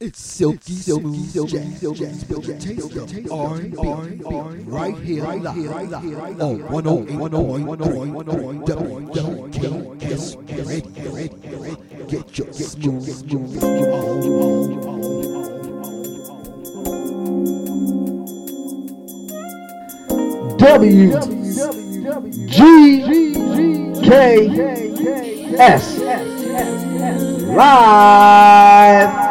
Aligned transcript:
It's 0.00 0.20
silky, 0.20 0.72
smooth, 0.74 1.46
jazz, 1.46 1.80
jazz, 1.80 2.24
with 2.28 2.48
a 2.48 2.58
taste 2.58 2.96
of 2.96 3.32
R&B, 3.32 3.76
right 4.64 4.96
here, 4.98 5.22
live, 5.22 5.54
on 6.40 6.58
108.1 6.58 8.66
WKS 8.66 10.36
Radio, 10.66 11.12
radio, 11.12 11.60
get 12.08 12.36
your 12.38 12.52
smooth, 12.52 13.04
smooth 13.04 13.60
W 20.58 21.20
G 22.48 22.58
K 24.02 24.10
S. 25.56 25.84
Live 27.56 29.23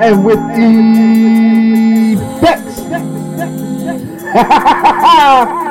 and 0.00 0.24
with 0.24 0.38
the 0.56 2.14
effects. 2.38 2.80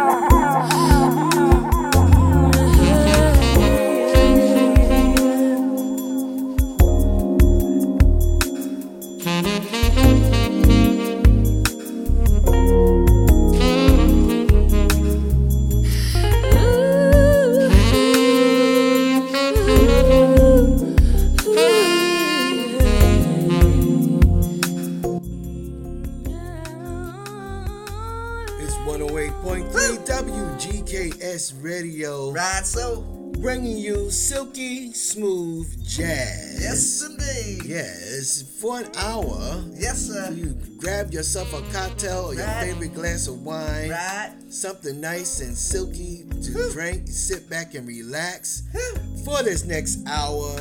for 38.64 38.80
an 38.80 38.88
hour. 38.96 39.62
Yes, 39.74 40.08
sir. 40.08 40.32
You 40.32 40.56
grab 40.78 41.12
yourself 41.12 41.52
a 41.54 41.62
cocktail 41.74 42.28
or 42.28 42.34
your 42.34 42.48
favorite 42.48 42.94
glass 42.94 43.28
of 43.28 43.42
wine. 43.44 43.90
Right. 43.90 44.32
Something 44.48 45.02
nice 45.02 45.42
and 45.42 45.54
silky 45.56 46.24
to 46.30 46.52
Whew. 46.54 46.72
drink. 46.72 47.10
Sit 47.10 47.50
back 47.50 47.76
and 47.76 47.86
relax 47.86 48.64
Whew. 48.72 49.24
for 49.26 49.44
this 49.44 49.66
next 49.66 50.08
hour 50.08 50.56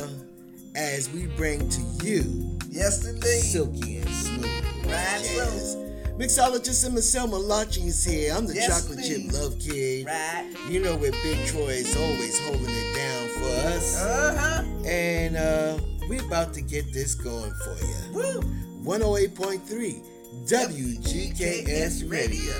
as 0.75 1.09
we 1.11 1.27
bring 1.37 1.69
to 1.69 1.79
you 2.03 2.59
Yes, 2.69 3.05
indeed. 3.07 3.23
silky 3.41 3.97
and 3.99 4.09
smooth 4.09 4.45
Right, 4.85 5.21
jazz. 5.23 5.77
Mixologist 6.17 6.83
and 6.85 6.95
Marcel 6.95 7.27
Malachi 7.27 7.83
is 7.87 8.03
here. 8.03 8.33
I'm 8.35 8.45
the 8.45 8.53
Yes, 8.55 8.67
chocolate 8.67 8.99
indeed. 8.99 9.31
chip 9.31 9.33
love 9.41 9.57
kid. 9.59 10.05
Right. 10.07 10.51
You 10.69 10.81
know 10.81 10.97
where 10.97 11.11
Big 11.23 11.45
Troy 11.47 11.67
is 11.69 11.95
always 11.95 12.37
holding 12.39 12.67
it 12.69 12.95
down 12.97 13.29
for 13.29 13.67
us. 13.77 13.95
Uh 14.01 14.35
huh. 14.37 14.87
And 14.89 15.37
uh, 15.37 15.77
we 16.13 16.19
about 16.19 16.53
to 16.53 16.61
get 16.61 16.93
this 16.93 17.15
going 17.15 17.51
for 17.63 17.75
you. 17.83 18.13
Woo. 18.13 18.41
108.3 18.83 20.01
WGKS 20.45 22.09
Radio. 22.09 22.53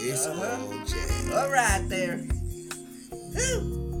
It's 0.00 0.26
Uh-huh. 0.26 0.66
all 0.66 0.84
jazz. 0.84 1.30
All 1.32 1.50
right 1.50 1.88
there. 1.88 2.18
Whew. 3.34 3.91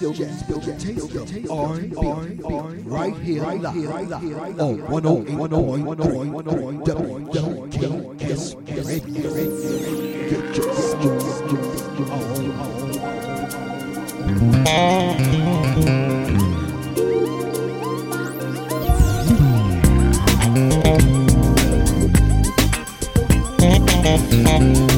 Bill 0.00 0.12
Jazz, 0.12 0.42
Bill 0.44 0.60
right 2.84 3.16
here, 3.16 3.42
right 3.42 3.60
here, 3.74 3.88
right 3.88 4.22
here, 4.22 4.38
on 4.38 4.78
101.3 4.78 6.84
WKS 6.84 8.54
you. 24.80 24.97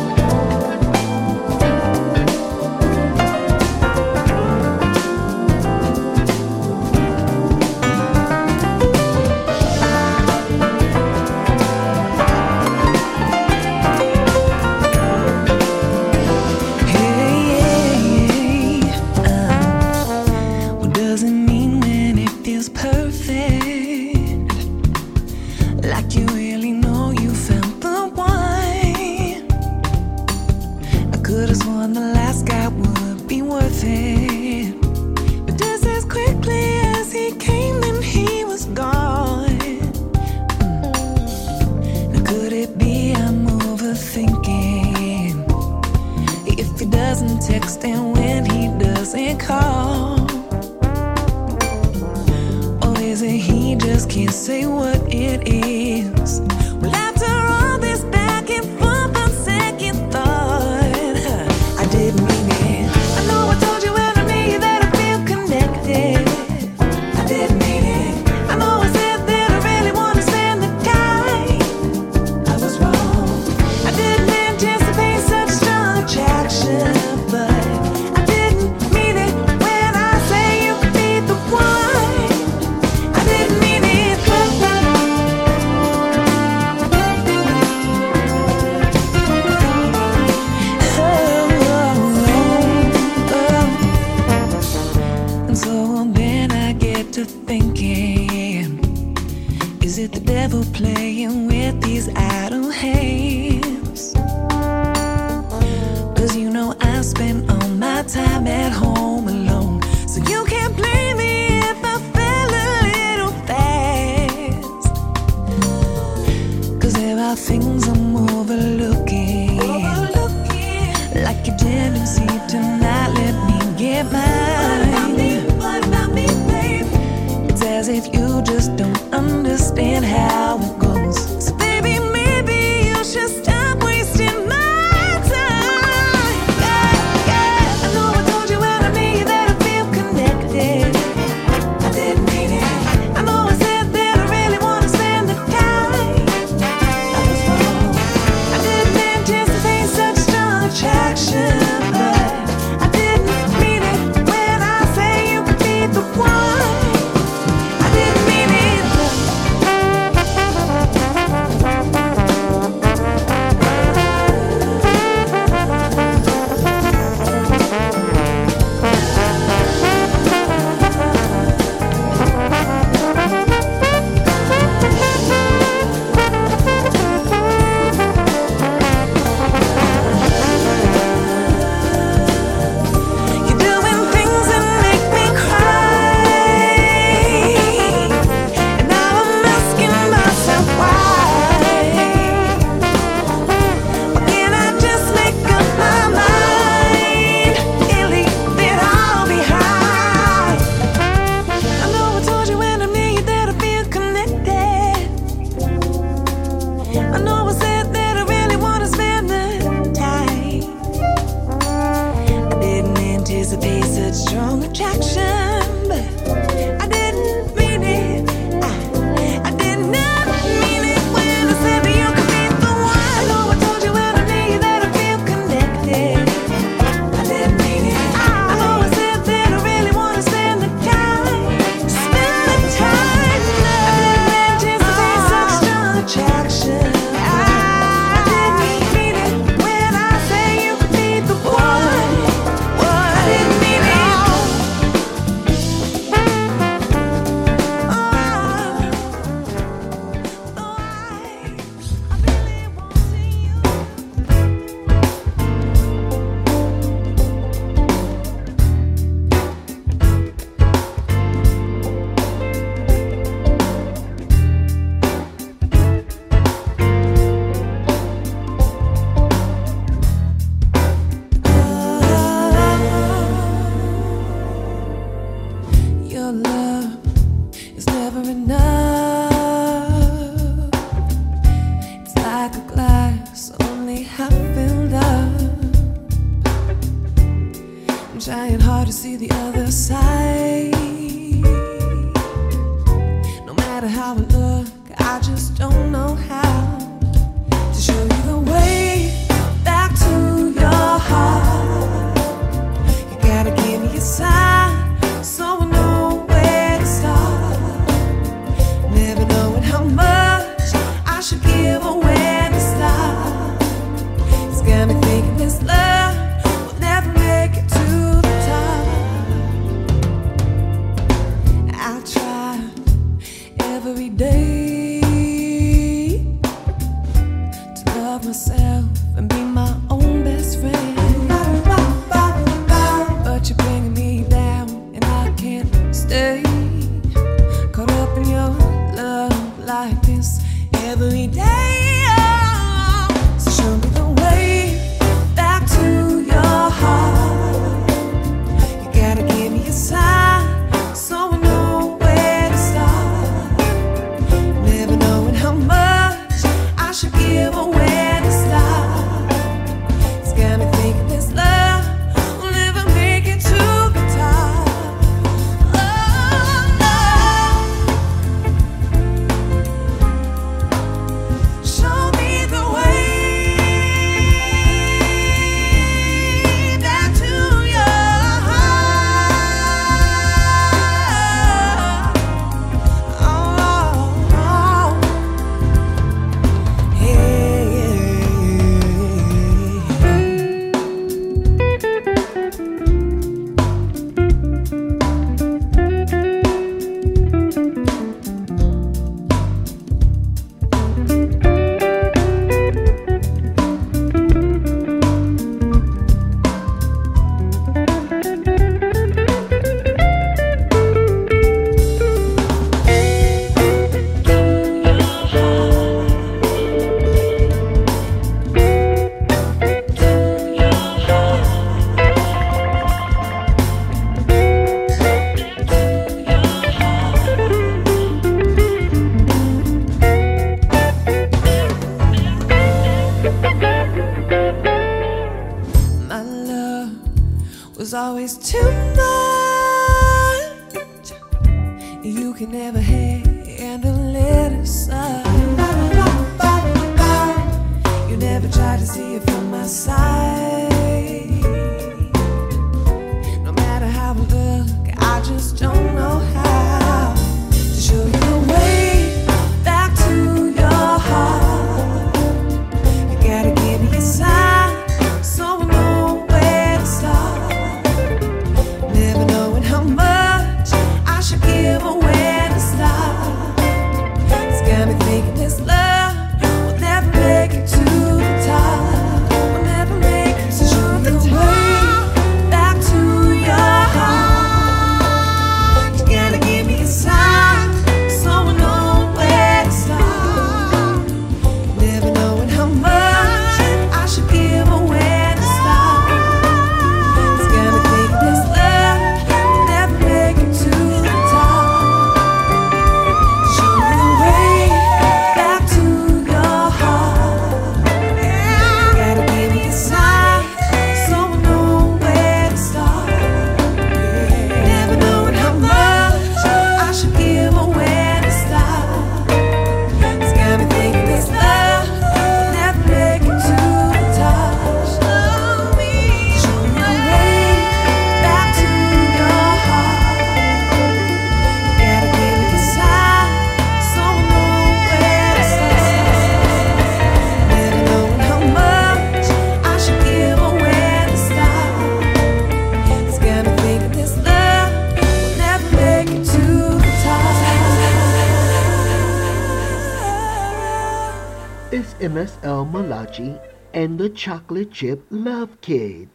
L. 552.43 552.65
Malachi 552.65 553.35
and 553.73 553.97
the 553.97 554.07
Chocolate 554.07 554.71
Chip 554.71 555.03
Love 555.09 555.59
Kid 555.61 556.07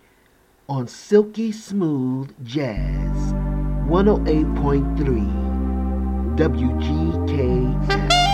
on 0.68 0.86
Silky 0.86 1.50
Smooth 1.50 2.32
Jazz 2.44 3.32
108.3 3.88 6.36
WGKS. 6.36 8.25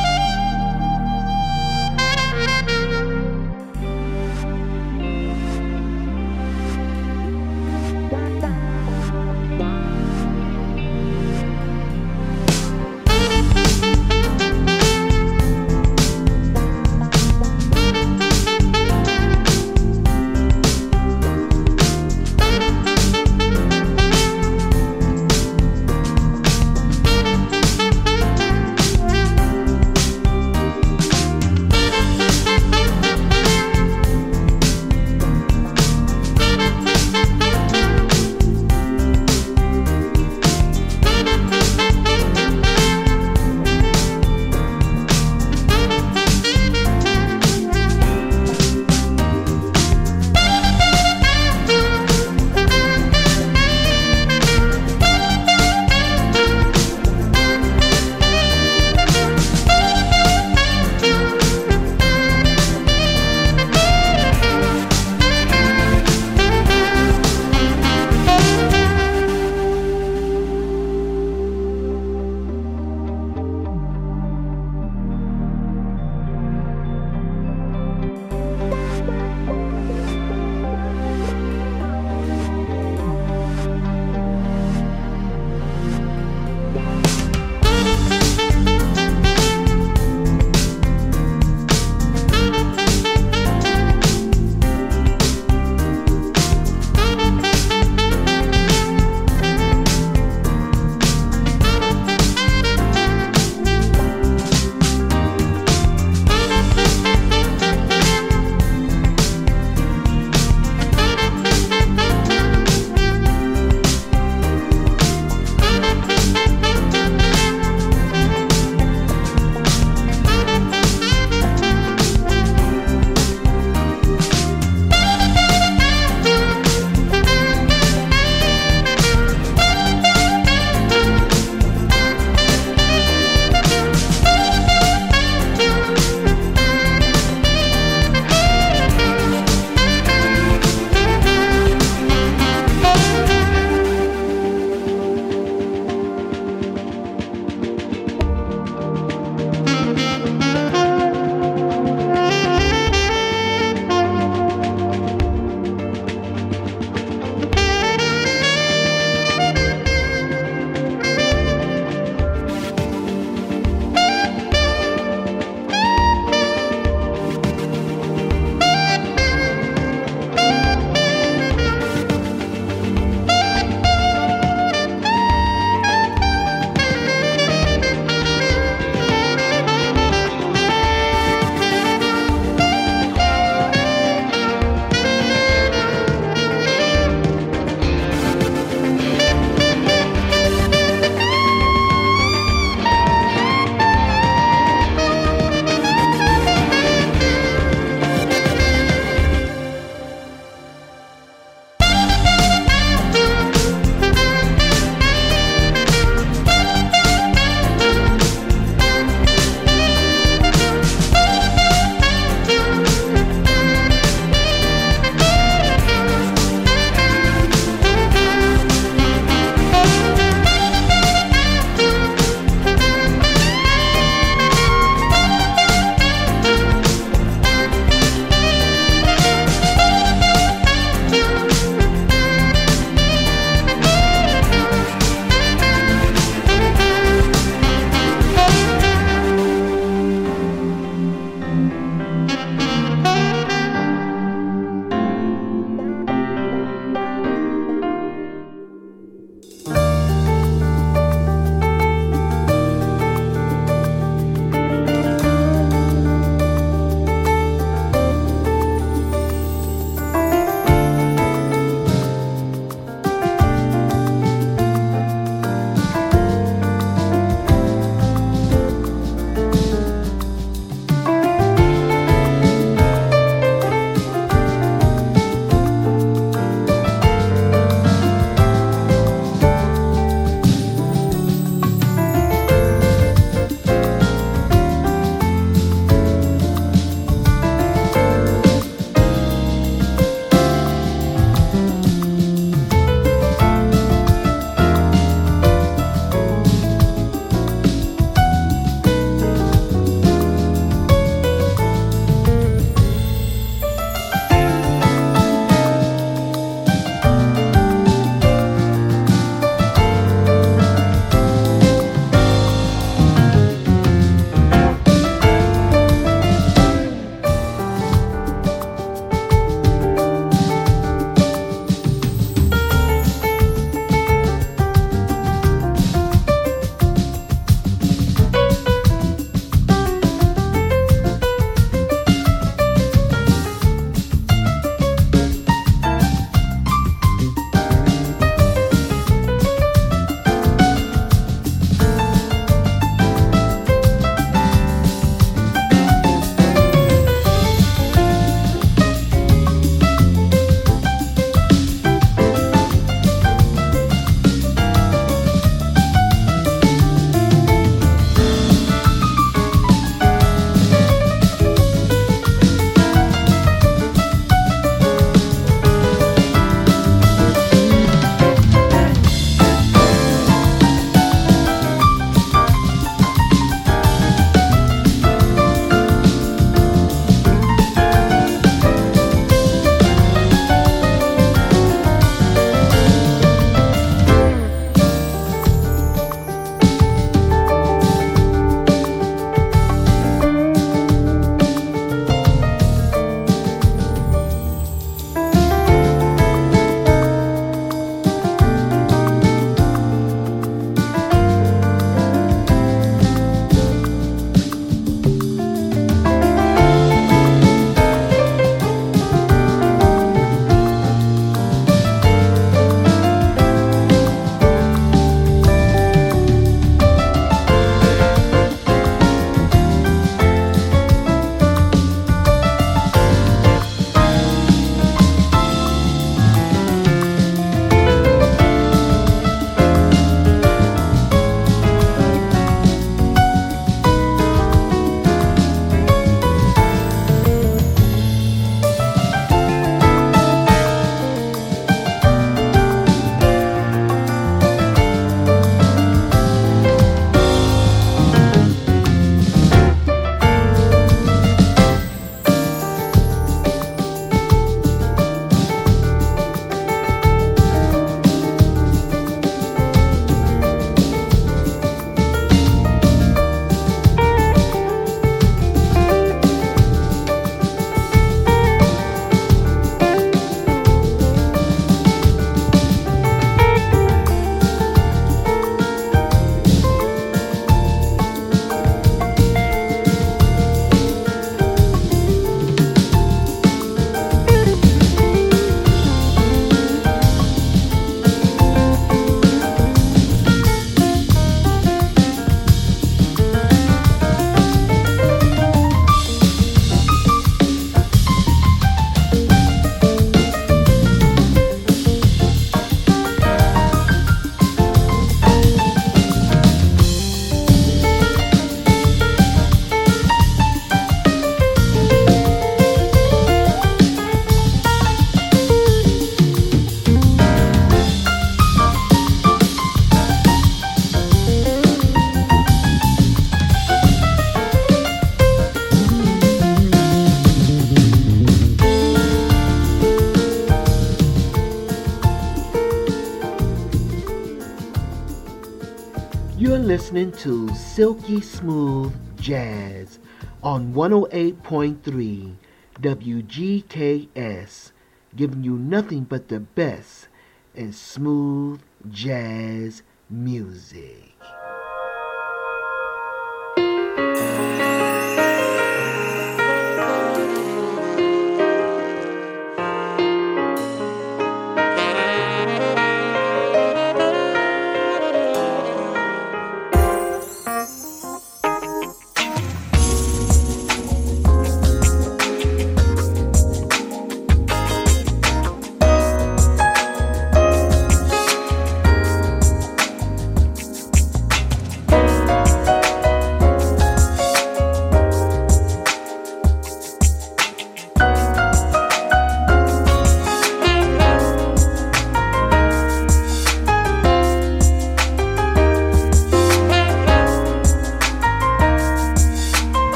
Listening 536.92 537.10
to 537.10 537.54
Silky 537.54 538.20
Smooth 538.20 538.92
Jazz 539.16 539.98
on 540.42 540.74
108.3 540.74 542.34
WGKS, 542.82 544.72
giving 545.16 545.42
you 545.42 545.56
nothing 545.56 546.04
but 546.04 546.28
the 546.28 546.40
best 546.40 547.08
in 547.54 547.72
smooth 547.72 548.60
jazz 548.90 549.82
music. 550.10 551.14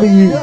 W 0.00 0.39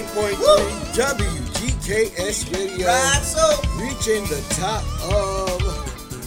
108.3 0.00 0.96
WGKS 0.96 2.48
Radio. 2.56 2.86
Right, 2.86 3.20
so. 3.22 3.44
Reaching 3.76 4.24
the 4.24 4.40
top 4.56 4.80
of 5.04 5.60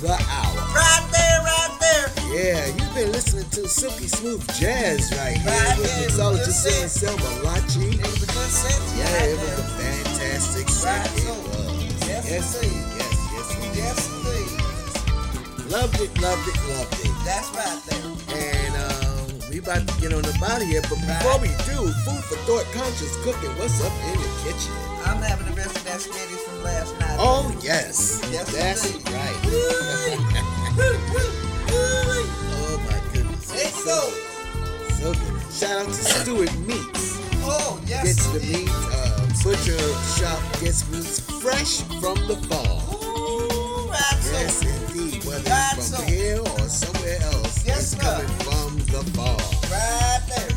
the 0.02 0.14
hour. 0.14 0.62
Right 0.70 1.02
there, 1.12 1.42
right 1.42 1.74
there. 1.82 2.06
Yeah, 2.30 2.68
you've 2.68 2.94
been 2.94 3.12
listening 3.12 3.50
to 3.50 3.68
Silky 3.68 4.08
Smooth 4.08 4.46
Jazz 4.54 5.12
right 5.18 5.36
here 5.38 5.52
right 5.52 5.78
with 5.80 5.90
mixologist 5.98 6.62
Sam 6.62 6.88
Selma 6.88 7.24
Lachi. 7.42 7.96
It 7.96 8.06
was 8.06 8.22
a 8.22 8.28
good 8.28 8.52
set. 8.54 8.78
Yeah, 9.00 9.06
right 9.18 9.30
it 9.30 9.34
was 9.34 9.42
there. 9.50 9.58
a 9.58 10.04
fantastic 10.06 10.70
set. 10.70 11.00
Right, 11.00 11.18
so. 11.18 11.34
Was. 11.34 12.06
Yes, 12.08 12.30
yes, 12.30 12.62
indeed. 12.62 12.86
yes, 13.02 13.14
yes, 13.34 13.50
yes. 13.74 14.00
Loved 15.72 16.00
it, 16.02 16.14
loved 16.22 16.48
it, 16.48 16.58
loved 16.70 16.94
it. 17.04 17.12
That's 17.26 17.50
right 17.58 17.82
there. 17.90 18.14
And 18.38 18.65
about 19.66 19.88
to 19.88 20.02
get 20.02 20.14
on 20.14 20.22
the 20.22 20.38
body 20.40 20.66
here, 20.66 20.82
but 20.84 21.00
before 21.02 21.40
we 21.42 21.48
do, 21.66 21.90
food 22.06 22.24
for 22.30 22.38
thought, 22.46 22.66
conscious 22.74 23.16
cooking. 23.24 23.50
What's 23.58 23.82
up 23.84 23.92
in 24.14 24.22
the 24.22 24.30
kitchen? 24.46 24.74
I'm 25.06 25.22
having 25.22 25.48
the 25.48 25.54
rest 25.54 25.76
of 25.78 25.84
that 25.86 26.00
spaghetti 26.02 26.36
from 26.46 26.64
last 26.64 26.98
night. 27.00 27.18
Oh 27.20 27.50
yes, 27.62 28.22
Yes, 28.32 28.52
that's 28.54 28.94
right. 29.12 29.40
Oh 31.78 32.78
my 32.90 33.00
goodness, 33.14 33.48
There 33.52 33.64
you 33.64 33.70
so 33.72 33.86
go. 33.86 34.02
good. 34.12 34.92
so 34.94 35.14
good. 35.14 35.54
Shout 35.54 35.82
out 35.82 35.88
to 35.88 35.94
Stewart 35.94 36.58
Meats. 36.68 37.20
Oh, 37.48 37.80
yes. 37.86 38.04
Gets 38.06 38.28
the 38.34 38.40
meat. 38.58 38.70
Uh, 38.72 39.28
butcher 39.44 39.78
shop 40.18 40.42
gets 40.62 40.90
meats 40.92 41.20
fresh 41.42 41.82
from 42.02 42.18
the 42.28 42.36
farm. 42.50 42.82
Ooh, 42.94 43.94
so. 44.22 44.32
Yes, 44.32 44.62
indeed. 44.64 45.24
Whether 45.24 45.44
it's 45.78 45.86
so. 45.88 45.98
from 45.98 46.08
here 46.08 46.40
or 46.40 46.60
somewhere 46.68 47.20
else, 47.22 47.66
Yes, 47.66 47.94
it's 47.94 48.02
sir. 48.02 48.02
coming 48.02 48.28
from 48.40 48.78
the 48.92 49.12
farm. 49.12 49.55
Right 49.72 50.22
there. 50.30 50.52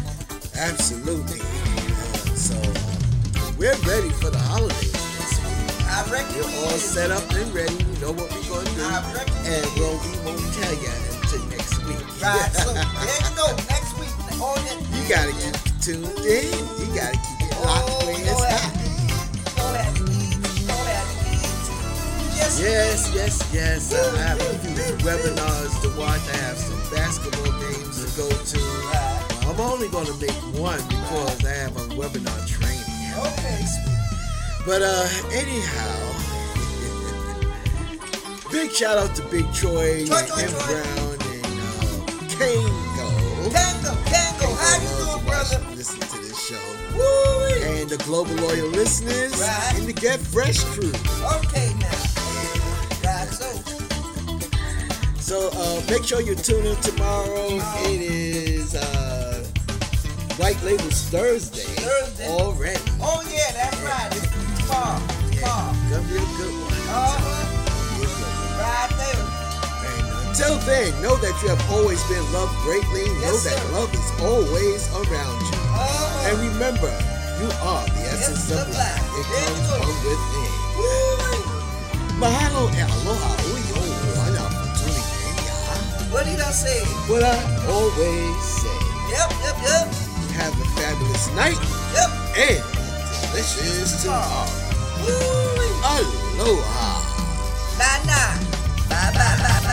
Absolutely. 0.57 1.41
Uh, 1.41 2.35
so 2.35 2.55
uh, 2.57 3.53
we're 3.59 3.75
ready 3.89 4.11
for 4.21 4.31
the 4.31 4.39
holidays 4.39 4.93
this 4.93 5.39
week. 5.41 5.87
I 5.89 6.05
reckon 6.11 6.37
We're 6.43 6.67
all 6.67 6.75
is. 6.75 6.83
set 6.83 7.11
up 7.11 7.23
and 7.33 7.53
ready. 7.55 7.75
We 7.75 7.95
know 8.01 8.13
what 8.13 8.29
we're 8.33 8.49
going 8.49 8.67
to 8.67 8.75
do. 8.75 8.83
I 8.83 9.01
reckon 9.15 9.37
And 9.47 9.67
well, 9.79 9.97
we 10.05 10.13
won't 10.27 10.45
tell 10.55 10.75
you 10.75 10.93
until 11.17 11.45
next 11.49 11.79
week. 11.87 12.03
Right, 12.23 12.51
so 12.53 12.73
there 12.75 13.21
you 13.25 13.33
go. 13.37 13.47
Next 13.73 13.93
week. 13.99 14.13
Oh, 14.41 14.55
that, 14.55 14.79
you 14.95 15.03
got 15.09 15.25
to 15.27 15.35
keep 15.41 15.57
tuned 15.81 16.19
in. 16.27 16.53
You 16.79 16.87
got 16.95 17.15
to 17.15 17.19
keep 17.19 17.49
it 17.49 17.57
locked 17.65 17.89
Oh, 17.89 18.11
you 18.13 18.23
it's 18.29 18.45
hot. 18.45 18.73
You 18.77 19.53
know 19.57 19.73
that. 19.73 19.91
You 19.99 20.67
know 20.69 20.83
that. 20.85 21.05
Yes. 22.37 23.11
Yes, 23.15 23.51
yes, 23.53 23.95
I 23.95 24.19
have 24.19 24.41
a 24.41 24.59
few 24.59 24.75
webinars 25.07 25.81
to 25.83 25.89
watch. 25.99 26.21
I 26.35 26.37
have 26.49 26.59
some 26.59 26.79
basketball 26.95 27.53
games 27.61 28.03
to 28.05 28.21
go 28.21 28.29
to. 28.29 28.78
I'm 29.59 29.73
only 29.73 29.89
going 29.89 30.07
to 30.07 30.15
make 30.21 30.31
one 30.57 30.79
because 30.89 31.45
I 31.45 31.51
have 31.51 31.77
a 31.77 31.81
webinar 31.97 32.47
training. 32.47 32.85
Okay. 33.19 33.65
But 34.65 34.83
uh, 34.83 35.09
anyhow, 35.33 35.99
big 38.53 38.71
shout 38.71 38.99
out 38.99 39.17
to 39.17 39.23
Big 39.25 39.53
Troy, 39.53 40.07
Troy, 40.07 40.19
and 40.19 40.29
Troy, 40.29 40.43
M 40.43 40.51
Troy. 40.51 40.65
Brown 40.67 41.11
and 41.11 41.19
uh, 41.19 42.07
Kango. 42.39 43.11
Kango, 43.51 43.93
Tango, 44.07 44.55
how 44.55 44.77
you 44.81 44.89
doing, 45.05 45.27
brother? 45.27 45.61
Listen 45.75 46.01
to 46.01 46.19
this 46.19 46.39
show. 46.47 46.67
Woo! 46.95 47.79
And 47.81 47.89
the 47.91 47.97
global 48.05 48.35
loyal 48.37 48.69
listeners 48.69 49.41
Right. 49.41 49.73
and 49.77 49.87
the 49.89 49.93
Get 49.93 50.21
Fresh 50.21 50.63
crew. 50.65 50.93
Okay, 51.39 51.75
now. 51.81 51.91
Right, 53.03 53.29
so. 53.33 53.49
So 55.19 55.51
uh, 55.53 55.83
make 55.91 56.05
sure 56.05 56.21
you 56.21 56.35
tune 56.37 56.65
in 56.65 56.77
tomorrow. 56.77 57.59
It 57.87 58.01
is 58.01 58.75
uh, 58.77 59.18
White 60.39 60.61
Labels 60.62 61.03
Thursday, 61.11 61.66
Thursday. 61.82 62.28
already. 62.28 62.78
Oh, 63.03 63.20
yeah, 63.26 63.51
that's 63.59 63.76
right. 63.82 64.07
It's 64.14 64.26
far, 64.70 64.95
Yeah, 65.34 65.43
far. 65.43 65.74
gonna 65.91 66.07
be 66.07 66.14
a 66.14 66.28
good 66.39 66.55
one. 66.62 66.78
Uh-huh. 66.89 67.43
Be 67.99 68.07
a 68.07 68.07
good 68.07 68.22
one. 68.22 68.55
Right 68.62 68.93
there. 69.03 69.24
And 69.91 70.07
until 70.30 70.55
then, 70.62 70.95
know 71.03 71.16
that 71.18 71.34
you 71.43 71.49
have 71.51 71.62
always 71.74 71.99
been 72.07 72.22
loved 72.32 72.55
greatly. 72.62 73.11
know 73.18 73.34
Yes, 73.34 73.45
that 73.51 73.59
sir. 73.59 73.72
love 73.74 73.91
is 73.91 74.09
always 74.22 74.80
around 74.95 75.39
you. 75.43 75.59
Uh-huh. 75.74 76.26
And 76.30 76.34
remember, 76.55 76.93
you 77.43 77.49
are 77.59 77.82
the 77.99 78.03
essence 78.14 78.47
of 78.55 78.62
life. 78.78 79.03
It 79.18 79.26
There 79.26 79.43
comes 79.43 79.66
from 79.74 79.91
within. 80.07 80.51
Woo! 80.78 81.43
Mahalo 82.22 82.62
e 82.74 82.80
aloha 82.86 83.30
uyo 83.43 83.78
wana 84.14 84.45
tuning 84.78 85.03
in. 85.03 86.14
What 86.14 86.24
did 86.30 86.41
I 86.41 86.51
say? 86.55 86.78
What 87.11 87.22
I 87.26 87.34
always 87.66 88.39
say. 88.62 88.78
Yep, 89.11 89.30
yep, 89.43 89.59
yep. 89.66 90.08
Have 90.39 90.55
a 90.61 90.64
fabulous 90.78 91.26
night 91.34 91.59
Yep. 91.95 92.11
and 92.39 92.62
delicious 93.30 94.03
tomorrow. 94.03 94.47
Woo! 95.03 95.82
Aloha. 95.82 97.03
Bye, 97.78 98.01
now. 98.07 98.39
Bye, 98.89 99.12
bye, 99.14 99.36
bye. 99.43 99.68